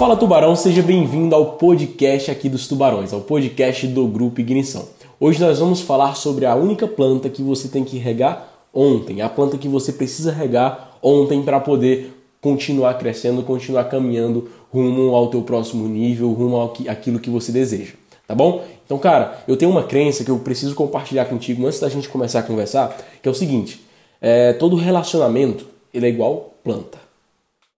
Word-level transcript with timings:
Fala 0.00 0.16
Tubarão, 0.16 0.56
seja 0.56 0.82
bem-vindo 0.82 1.34
ao 1.34 1.58
podcast 1.58 2.30
aqui 2.30 2.48
dos 2.48 2.66
Tubarões, 2.66 3.12
ao 3.12 3.20
podcast 3.20 3.86
do 3.86 4.06
Grupo 4.06 4.40
Ignição. 4.40 4.88
Hoje 5.20 5.38
nós 5.38 5.58
vamos 5.58 5.82
falar 5.82 6.16
sobre 6.16 6.46
a 6.46 6.54
única 6.54 6.88
planta 6.88 7.28
que 7.28 7.42
você 7.42 7.68
tem 7.68 7.84
que 7.84 7.98
regar 7.98 8.48
ontem, 8.72 9.20
a 9.20 9.28
planta 9.28 9.58
que 9.58 9.68
você 9.68 9.92
precisa 9.92 10.32
regar 10.32 10.96
ontem 11.02 11.42
para 11.42 11.60
poder 11.60 12.14
continuar 12.40 12.94
crescendo, 12.94 13.42
continuar 13.42 13.84
caminhando 13.90 14.48
rumo 14.72 15.14
ao 15.14 15.28
teu 15.28 15.42
próximo 15.42 15.86
nível, 15.86 16.32
rumo 16.32 16.56
ao 16.56 16.70
que, 16.70 16.88
aquilo 16.88 17.20
que 17.20 17.28
você 17.28 17.52
deseja, 17.52 17.92
tá 18.26 18.34
bom? 18.34 18.64
Então, 18.86 18.96
cara, 18.96 19.44
eu 19.46 19.54
tenho 19.54 19.70
uma 19.70 19.82
crença 19.82 20.24
que 20.24 20.30
eu 20.30 20.38
preciso 20.38 20.74
compartilhar 20.74 21.26
contigo 21.26 21.66
antes 21.66 21.78
da 21.78 21.90
gente 21.90 22.08
começar 22.08 22.38
a 22.38 22.42
conversar, 22.42 22.96
que 23.22 23.28
é 23.28 23.30
o 23.30 23.34
seguinte: 23.34 23.84
é, 24.18 24.54
todo 24.54 24.76
relacionamento 24.76 25.66
ele 25.92 26.06
é 26.06 26.08
igual 26.08 26.54
planta. 26.64 26.96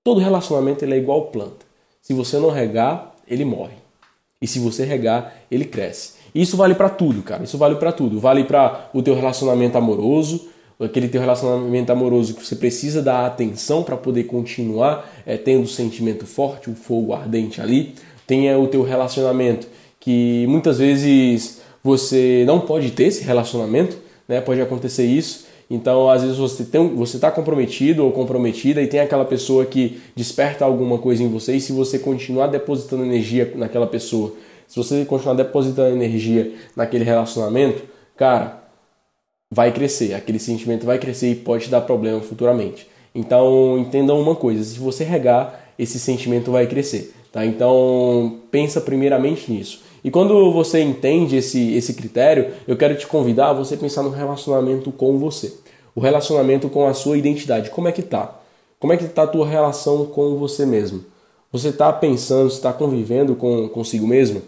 Todo 0.05 0.21
relacionamento 0.21 0.85
ele 0.85 0.95
é 0.95 0.99
igual 0.99 1.23
planta. 1.23 1.72
Se 2.03 2.13
você 2.13 2.37
não 2.37 2.51
regar, 2.51 3.15
ele 3.29 3.45
morre. 3.45 3.77
E 4.41 4.47
se 4.49 4.59
você 4.59 4.85
regar, 4.85 5.33
ele 5.49 5.65
cresce. 5.65 6.15
Isso 6.35 6.57
vale 6.57 6.75
para 6.75 6.89
tudo, 6.89 7.23
cara. 7.23 7.45
Isso 7.45 7.57
vale 7.57 7.77
para 7.77 7.93
tudo. 7.93 8.19
Vale 8.19 8.43
para 8.43 8.91
o 8.93 9.01
teu 9.01 9.15
relacionamento 9.15 9.79
amoroso, 9.79 10.49
aquele 10.81 11.07
teu 11.07 11.21
relacionamento 11.21 11.93
amoroso 11.93 12.35
que 12.35 12.45
você 12.45 12.57
precisa 12.57 13.01
dar 13.01 13.25
atenção 13.25 13.85
para 13.85 13.97
poder 13.97 14.25
continuar 14.25 15.09
é, 15.25 15.37
tendo 15.37 15.63
o 15.63 15.69
sentimento 15.69 16.27
forte, 16.27 16.69
o 16.69 16.75
fogo 16.75 17.13
ardente 17.13 17.61
ali. 17.61 17.95
Tenha 18.27 18.59
o 18.59 18.67
teu 18.67 18.83
relacionamento 18.83 19.69
que 20.01 20.45
muitas 20.49 20.79
vezes 20.79 21.61
você 21.85 22.43
não 22.49 22.59
pode 22.59 22.91
ter 22.91 23.05
esse 23.05 23.23
relacionamento, 23.23 23.97
né? 24.27 24.41
Pode 24.41 24.61
acontecer 24.61 25.07
isso. 25.07 25.47
Então, 25.73 26.11
às 26.11 26.21
vezes 26.21 26.37
você 26.37 26.65
você 26.95 27.17
está 27.17 27.31
comprometido 27.31 28.05
ou 28.05 28.13
comprometida 28.13 28.83
e 28.83 28.87
tem 28.87 29.01
aquela 29.01 29.25
pessoa 29.25 29.65
que 29.65 30.03
desperta 30.15 30.67
alguma 30.67 30.99
coisa 30.99 31.23
em 31.23 31.29
você 31.29 31.57
e 31.57 31.61
se 31.63 31.73
você 31.73 31.99
continuar 31.99 32.49
depositando 32.49 33.03
energia 33.03 33.51
naquela 33.57 33.87
pessoa, 33.87 34.35
se 34.69 34.77
você 34.77 35.03
continuar 35.07 35.35
depositando 35.35 35.97
energia 35.97 36.53
naquele 36.77 37.05
relacionamento, 37.05 37.85
cara, 38.15 38.65
vai 39.51 39.73
crescer, 39.73 40.13
aquele 40.13 40.39
sentimento 40.39 40.85
vai 40.85 40.99
crescer 40.99 41.31
e 41.31 41.37
pode 41.37 41.71
dar 41.71 41.81
problema 41.81 42.21
futuramente. 42.21 42.87
Então, 43.15 43.79
entendam 43.79 44.21
uma 44.21 44.35
coisa, 44.37 44.63
se 44.63 44.79
você 44.79 45.05
regar, 45.05 45.73
esse 45.79 45.99
sentimento 45.99 46.51
vai 46.51 46.67
crescer, 46.67 47.15
tá? 47.33 47.47
Então, 47.47 48.41
pensa 48.51 48.79
primeiramente 48.79 49.51
nisso. 49.51 49.81
E 50.05 50.11
quando 50.11 50.53
você 50.53 50.83
entende 50.83 51.37
esse, 51.37 51.73
esse 51.75 51.95
critério, 51.95 52.51
eu 52.69 52.77
quero 52.77 52.95
te 52.95 53.07
convidar 53.07 53.49
a 53.49 53.53
você 53.55 53.75
pensar 53.75 54.03
no 54.03 54.11
relacionamento 54.11 54.93
com 54.93 55.17
você. 55.17 55.62
O 55.95 56.01
relacionamento 56.01 56.69
com 56.69 56.87
a 56.87 56.95
sua 56.95 57.19
identidade. 57.19 57.71
Como 57.71 57.89
é 57.89 57.93
que 57.93 58.03
tá? 58.03 58.39
Como 58.79 58.93
é 58.93 58.97
que 58.97 59.07
tá 59.07 59.23
a 59.23 59.27
tua 59.27 59.47
relação 59.47 60.07
com 60.07 60.37
você 60.37 60.67
mesmo? 60.67 61.05
Você 61.53 61.69
está 61.69 61.93
pensando, 61.93 62.49
está 62.49 62.73
convivendo 62.73 63.37
com 63.37 63.69
consigo 63.69 64.07
mesmo? 64.07 64.43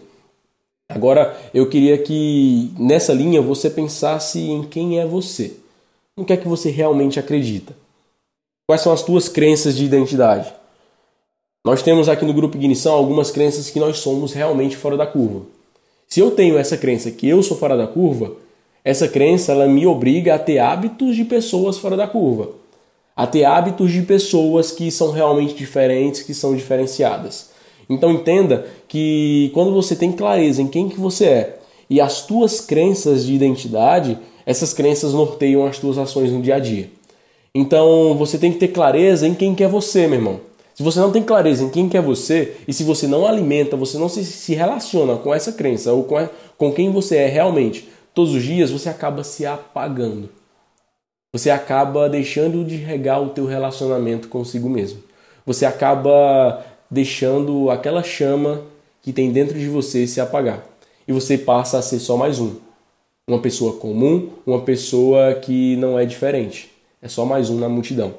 Agora, 0.89 1.37
eu 1.53 1.67
queria 1.67 1.97
que 1.97 2.71
nessa 2.77 3.13
linha 3.13 3.41
você 3.41 3.69
pensasse 3.69 4.39
em 4.39 4.63
quem 4.63 4.99
é 4.99 5.05
você. 5.05 5.55
No 6.17 6.25
que 6.25 6.33
é 6.33 6.37
que 6.37 6.47
você 6.47 6.69
realmente 6.69 7.19
acredita? 7.19 7.75
Quais 8.67 8.81
são 8.81 8.91
as 8.91 9.03
tuas 9.03 9.29
crenças 9.29 9.75
de 9.75 9.85
identidade? 9.85 10.53
Nós 11.65 11.81
temos 11.81 12.07
aqui 12.07 12.25
no 12.25 12.33
grupo 12.33 12.57
Ignição 12.57 12.93
algumas 12.93 13.31
crenças 13.31 13.69
que 13.69 13.79
nós 13.79 13.97
somos 13.97 14.33
realmente 14.33 14.77
fora 14.77 14.95
da 14.95 15.05
curva. 15.05 15.45
Se 16.07 16.19
eu 16.19 16.31
tenho 16.31 16.57
essa 16.57 16.77
crença 16.77 17.09
que 17.11 17.27
eu 17.27 17.41
sou 17.41 17.57
fora 17.57 17.75
da 17.75 17.87
curva, 17.87 18.35
essa 18.85 19.07
crença 19.07 19.51
ela 19.51 19.67
me 19.67 19.87
obriga 19.87 20.35
a 20.35 20.39
ter 20.39 20.59
hábitos 20.59 21.15
de 21.15 21.25
pessoas 21.25 21.79
fora 21.79 21.97
da 21.97 22.07
curva, 22.07 22.51
a 23.15 23.25
ter 23.25 23.43
hábitos 23.43 23.91
de 23.91 24.03
pessoas 24.03 24.71
que 24.71 24.91
são 24.91 25.09
realmente 25.09 25.55
diferentes, 25.55 26.21
que 26.21 26.35
são 26.35 26.55
diferenciadas. 26.55 27.49
Então 27.89 28.11
entenda 28.11 28.67
que 28.87 29.49
quando 29.55 29.73
você 29.73 29.95
tem 29.95 30.11
clareza 30.11 30.61
em 30.61 30.67
quem 30.67 30.87
que 30.87 30.99
você 30.99 31.25
é 31.25 31.59
e 31.89 31.99
as 31.99 32.27
tuas 32.27 32.61
crenças 32.61 33.25
de 33.25 33.33
identidade, 33.33 34.19
essas 34.45 34.71
crenças 34.71 35.13
norteiam 35.13 35.65
as 35.65 35.79
tuas 35.79 35.97
ações 35.97 36.31
no 36.31 36.41
dia 36.41 36.55
a 36.55 36.59
dia. 36.59 36.89
Então 37.55 38.15
você 38.15 38.37
tem 38.37 38.51
que 38.51 38.59
ter 38.59 38.67
clareza 38.67 39.27
em 39.27 39.33
quem 39.33 39.55
que 39.55 39.63
é 39.63 39.67
você, 39.67 40.05
meu 40.05 40.19
irmão. 40.19 40.39
Se 40.75 40.83
você 40.83 40.99
não 40.99 41.11
tem 41.11 41.23
clareza 41.23 41.63
em 41.63 41.69
quem 41.69 41.89
que 41.89 41.97
é 41.97 42.01
você 42.01 42.57
e 42.67 42.73
se 42.73 42.83
você 42.83 43.07
não 43.07 43.25
alimenta, 43.25 43.77
você 43.77 43.97
não 43.97 44.09
se, 44.09 44.53
relaciona 44.53 45.15
com 45.15 45.33
essa 45.33 45.53
crença 45.53 45.91
ou 45.93 46.03
com, 46.03 46.17
a, 46.17 46.29
com 46.57 46.71
quem 46.71 46.91
você 46.91 47.17
é 47.17 47.27
realmente 47.27 47.87
todos 48.15 48.33
os 48.33 48.41
dias, 48.41 48.71
você 48.71 48.87
acaba 48.87 49.23
se 49.23 49.45
apagando. 49.45 50.29
Você 51.33 51.49
acaba 51.49 52.07
deixando 52.07 52.63
de 52.63 52.77
regar 52.77 53.21
o 53.21 53.29
teu 53.29 53.45
relacionamento 53.45 54.29
consigo 54.29 54.69
mesmo. 54.69 55.03
Você 55.45 55.65
acaba 55.65 56.65
deixando 56.89 57.69
aquela 57.69 58.01
chama 58.01 58.61
que 59.01 59.11
tem 59.11 59.31
dentro 59.31 59.59
de 59.59 59.67
você 59.67 60.07
se 60.07 60.21
apagar. 60.21 60.65
E 61.05 61.11
você 61.11 61.37
passa 61.37 61.77
a 61.77 61.81
ser 61.81 61.99
só 61.99 62.15
mais 62.15 62.39
um. 62.39 62.55
Uma 63.27 63.39
pessoa 63.39 63.73
comum, 63.73 64.29
uma 64.47 64.61
pessoa 64.61 65.35
que 65.35 65.75
não 65.75 65.99
é 65.99 66.05
diferente. 66.05 66.71
É 67.01 67.09
só 67.09 67.25
mais 67.25 67.49
um 67.49 67.59
na 67.59 67.67
multidão. 67.67 68.13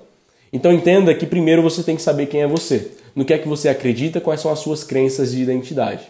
Então 0.53 0.73
entenda 0.73 1.15
que 1.15 1.27
primeiro 1.27 1.63
você 1.63 1.83
tem 1.83 1.97
que 1.97 2.03
saber 2.03 2.27
quem 2.27 2.43
é 2.43 2.47
você, 2.47 2.93
no 3.15 3.25
que 3.25 3.33
é 3.33 3.39
que 3.39 3.49
você 3.49 3.69
acredita, 3.69 4.21
quais 4.21 4.41
são 4.41 4.53
as 4.53 4.59
suas 4.59 4.85
crenças 4.85 5.33
de 5.33 5.43
identidade. 5.43 6.07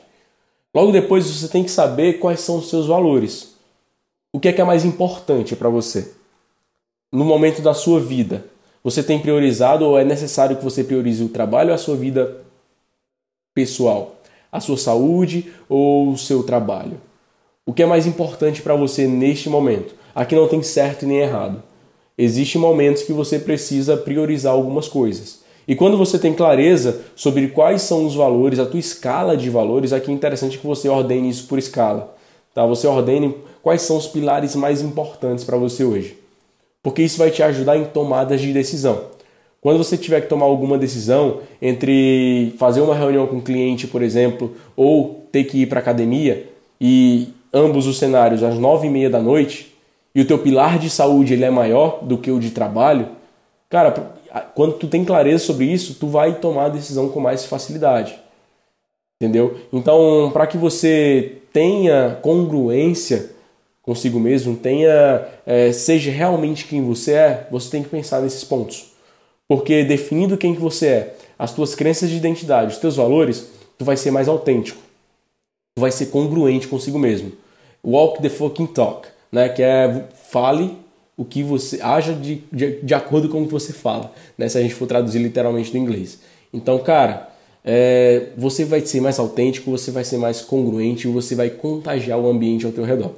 Logo 0.75 0.93
depois 0.93 1.25
você 1.25 1.49
tem 1.49 1.63
que 1.63 1.71
saber 1.71 2.15
quais 2.15 2.41
são 2.41 2.59
os 2.59 2.69
seus 2.69 2.87
valores. 2.87 3.56
O 4.37 4.39
que 4.39 4.49
é 4.49 4.53
que 4.53 4.61
é 4.61 4.65
mais 4.65 4.85
importante 4.85 5.57
para 5.57 5.71
você? 5.71 6.13
No 7.11 7.25
momento 7.25 7.63
da 7.63 7.73
sua 7.73 7.99
vida, 7.99 8.45
você 8.85 9.03
tem 9.03 9.19
priorizado 9.19 9.83
ou 9.87 9.99
é 9.99 10.05
necessário 10.05 10.59
que 10.59 10.63
você 10.63 10.85
priorize 10.85 11.25
o 11.25 11.31
trabalho 11.31 11.71
ou 11.71 11.75
a 11.75 11.79
sua 11.79 11.97
vida 11.97 12.43
pessoal, 13.55 14.17
a 14.53 14.61
sua 14.61 14.77
saúde 14.77 15.51
ou 15.71 16.11
o 16.11 16.19
seu 16.19 16.43
trabalho. 16.43 17.01
O 17.65 17.73
que 17.73 17.83
é 17.83 17.87
mais 17.87 18.07
importante 18.07 18.61
para 18.61 18.77
você 18.77 19.07
neste 19.07 19.49
momento? 19.49 19.95
Aqui 20.15 20.35
não 20.35 20.47
tem 20.47 20.63
certo 20.63 21.07
nem 21.07 21.21
errado. 21.21 21.63
Existem 22.19 22.61
momentos 22.61 23.05
que 23.05 23.15
você 23.15 23.39
precisa 23.39 23.97
priorizar 23.97 24.53
algumas 24.53 24.87
coisas. 24.87 25.45
E 25.67 25.75
quando 25.75 25.97
você 25.97 26.19
tem 26.19 26.35
clareza 26.35 27.01
sobre 27.17 27.49
quais 27.49 27.81
são 27.81 28.05
os 28.05 28.15
valores, 28.15 28.59
a 28.59 28.67
tua 28.67 28.81
escala 28.81 29.35
de 29.35 29.49
valores, 29.49 29.95
aqui 29.95 30.11
é 30.11 30.15
interessante 30.15 30.59
que 30.59 30.67
você 30.67 30.91
ordene 30.91 31.31
isso 31.31 31.47
por 31.47 31.59
escala. 31.59 32.15
Tá? 32.53 32.67
Você 32.67 32.87
ordene 32.87 33.35
quais 33.67 33.83
são 33.83 33.97
os 33.97 34.07
pilares 34.07 34.55
mais 34.55 34.81
importantes 34.81 35.43
para 35.43 35.57
você 35.57 35.83
hoje. 35.83 36.17
Porque 36.81 37.03
isso 37.03 37.19
vai 37.19 37.33
te 37.33 37.43
ajudar 37.43 37.77
em 37.77 37.85
tomadas 37.87 38.41
de 38.41 38.53
decisão. 38.53 39.07
Quando 39.61 39.79
você 39.79 39.99
tiver 39.99 40.21
que 40.21 40.29
tomar 40.29 40.47
alguma 40.47 40.79
decisão 40.79 41.41
entre 41.61 42.55
fazer 42.61 42.81
uma 42.81 42.95
reunião 42.95 43.27
com 43.27 43.39
o 43.39 43.43
cliente, 43.43 43.89
por 43.89 44.03
exemplo, 44.03 44.55
ou 44.77 45.27
ter 45.33 45.43
que 45.43 45.63
ir 45.63 45.67
para 45.67 45.81
academia, 45.81 46.49
e 46.81 47.31
ambos 47.53 47.89
os 47.89 47.99
cenários 47.99 48.45
às 48.45 48.57
nove 48.57 48.87
e 48.87 48.91
meia 48.91 49.11
da 49.11 49.21
noite, 49.21 49.75
e 50.15 50.21
o 50.21 50.25
teu 50.25 50.39
pilar 50.39 50.79
de 50.79 50.89
saúde 50.89 51.33
ele 51.33 51.45
é 51.45 51.51
maior 51.51 52.05
do 52.05 52.19
que 52.19 52.31
o 52.31 52.39
de 52.39 52.53
trabalho, 52.53 53.09
cara, 53.69 53.91
quando 54.55 54.75
tu 54.75 54.87
tem 54.87 55.05
clareza 55.05 55.45
sobre 55.45 55.65
isso, 55.65 55.97
tu 55.99 56.07
vai 56.07 56.37
tomar 56.39 56.67
a 56.67 56.69
decisão 56.69 57.09
com 57.09 57.19
mais 57.19 57.45
facilidade. 57.45 58.17
Entendeu? 59.21 59.57
Então, 59.73 60.31
para 60.33 60.47
que 60.47 60.57
você 60.57 61.39
tenha 61.53 62.17
congruência 62.23 63.35
consigo 63.87 64.19
mesmo, 64.19 64.57
tenha 64.57 65.27
é, 65.47 65.73
seja 65.73 66.11
realmente 66.11 66.67
quem 66.67 66.85
você 66.85 67.13
é, 67.13 67.47
você 67.51 67.71
tem 67.71 67.83
que 67.85 67.89
pensar 67.89 68.21
nesses 68.21 68.43
pontos. 68.43 68.93
Porque 69.49 69.85
definindo 69.85 70.37
quem 70.37 70.55
que 70.55 70.61
você 70.61 70.87
é, 70.89 71.15
as 71.39 71.55
tuas 71.55 71.75
crenças 71.75 72.11
de 72.11 72.17
identidade, 72.17 72.73
os 72.73 72.81
teus 72.81 72.97
valores, 72.97 73.49
tu 73.79 73.85
vai 73.85 73.97
ser 73.97 74.11
mais 74.11 74.27
autêntico. 74.27 74.81
Tu 75.77 75.81
vai 75.81 75.93
ser 75.93 76.07
congruente 76.07 76.67
consigo 76.67 76.99
mesmo. 76.99 77.33
Walk 77.85 78.21
the 78.21 78.29
fucking 78.29 78.67
talk, 78.67 79.07
né? 79.31 79.49
Que 79.49 79.63
é 79.63 80.05
fale 80.31 80.77
o 81.17 81.25
que 81.25 81.43
você 81.43 81.81
haja 81.81 82.13
de, 82.13 82.43
de, 82.53 82.81
de 82.83 82.95
acordo 82.95 83.29
com 83.29 83.43
o 83.43 83.47
que 83.47 83.53
você 83.53 83.73
fala, 83.73 84.13
né? 84.37 84.49
Se 84.49 84.59
a 84.59 84.63
gente 84.63 84.75
for 84.75 84.89
traduzir 84.89 85.21
literalmente 85.21 85.71
do 85.71 85.79
inglês. 85.79 86.19
Então, 86.53 86.79
cara, 86.81 87.29
é, 87.65 88.31
você 88.37 88.65
vai 88.65 88.81
ser 88.81 89.01
mais 89.01 89.19
autêntico, 89.19 89.71
você 89.71 89.93
vai 89.93 90.03
ser 90.03 90.17
mais 90.17 90.41
congruente, 90.41 91.07
você 91.07 91.37
vai 91.37 91.51
contagiar 91.51 92.19
o 92.19 92.29
ambiente 92.29 92.67
ao 92.67 92.73
teu 92.73 92.85
redor. 92.85 93.13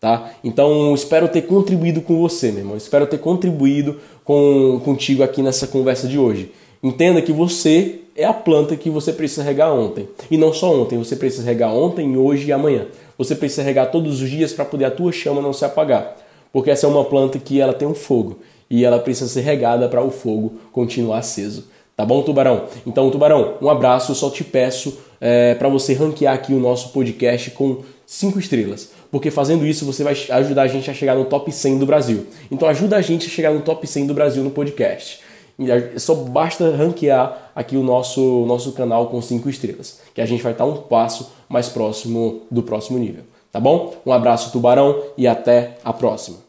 Tá? 0.00 0.30
Então, 0.44 0.94
espero 0.94 1.26
ter 1.28 1.42
contribuído 1.42 2.00
com 2.00 2.20
você, 2.20 2.52
meu 2.52 2.60
irmão. 2.60 2.76
Espero 2.76 3.06
ter 3.06 3.18
contribuído 3.18 3.98
com, 4.24 4.80
contigo 4.84 5.22
aqui 5.22 5.42
nessa 5.42 5.66
conversa 5.66 6.06
de 6.06 6.18
hoje. 6.18 6.52
Entenda 6.80 7.20
que 7.20 7.32
você 7.32 8.00
é 8.14 8.24
a 8.24 8.32
planta 8.32 8.76
que 8.76 8.88
você 8.90 9.12
precisa 9.12 9.42
regar 9.42 9.72
ontem. 9.72 10.08
E 10.30 10.36
não 10.36 10.52
só 10.52 10.72
ontem, 10.72 10.96
você 10.98 11.16
precisa 11.16 11.44
regar 11.44 11.74
ontem, 11.74 12.16
hoje 12.16 12.46
e 12.46 12.52
amanhã. 12.52 12.86
Você 13.16 13.34
precisa 13.34 13.62
regar 13.62 13.90
todos 13.90 14.22
os 14.22 14.30
dias 14.30 14.52
para 14.52 14.64
poder 14.64 14.84
a 14.84 14.90
tua 14.90 15.10
chama 15.10 15.42
não 15.42 15.52
se 15.52 15.64
apagar. 15.64 16.16
Porque 16.52 16.70
essa 16.70 16.86
é 16.86 16.88
uma 16.88 17.04
planta 17.04 17.38
que 17.38 17.60
ela 17.60 17.72
tem 17.72 17.86
um 17.86 17.94
fogo 17.94 18.38
e 18.70 18.84
ela 18.84 18.98
precisa 19.00 19.28
ser 19.28 19.40
regada 19.40 19.88
para 19.88 20.02
o 20.02 20.10
fogo 20.10 20.54
continuar 20.72 21.18
aceso. 21.18 21.66
Tá 21.96 22.04
bom, 22.04 22.22
Tubarão? 22.22 22.66
Então, 22.86 23.10
Tubarão, 23.10 23.54
um 23.60 23.68
abraço. 23.68 24.12
Eu 24.12 24.16
só 24.16 24.30
te 24.30 24.44
peço 24.44 24.96
é, 25.20 25.54
para 25.56 25.68
você 25.68 25.94
ranquear 25.94 26.34
aqui 26.34 26.52
o 26.52 26.60
nosso 26.60 26.92
podcast 26.92 27.50
com 27.50 27.78
cinco 28.10 28.38
estrelas 28.38 28.88
porque 29.10 29.30
fazendo 29.30 29.66
isso 29.66 29.84
você 29.84 30.04
vai 30.04 30.14
ajudar 30.30 30.62
a 30.62 30.66
gente 30.66 30.90
a 30.90 30.94
chegar 30.94 31.14
no 31.14 31.24
top 31.24 31.50
100 31.50 31.78
do 31.78 31.86
Brasil. 31.86 32.26
Então 32.50 32.68
ajuda 32.68 32.96
a 32.96 33.00
gente 33.00 33.26
a 33.26 33.30
chegar 33.30 33.52
no 33.52 33.60
top 33.60 33.86
100 33.86 34.06
do 34.06 34.14
Brasil 34.14 34.42
no 34.42 34.50
podcast. 34.50 35.20
Só 35.96 36.14
basta 36.14 36.70
ranquear 36.76 37.50
aqui 37.54 37.76
o 37.76 37.82
nosso, 37.82 38.44
nosso 38.46 38.72
canal 38.72 39.08
com 39.08 39.20
cinco 39.20 39.48
estrelas, 39.48 40.00
que 40.14 40.20
a 40.20 40.26
gente 40.26 40.42
vai 40.42 40.52
estar 40.52 40.64
um 40.64 40.76
passo 40.76 41.32
mais 41.48 41.68
próximo 41.68 42.42
do 42.50 42.62
próximo 42.62 42.98
nível. 42.98 43.24
Tá 43.50 43.58
bom? 43.58 43.94
Um 44.06 44.12
abraço, 44.12 44.52
tubarão, 44.52 45.02
e 45.16 45.26
até 45.26 45.78
a 45.82 45.92
próxima. 45.92 46.47